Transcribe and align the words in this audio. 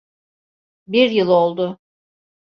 Bir 0.87 1.11
yıl 1.11 1.27
oldu. 1.29 1.79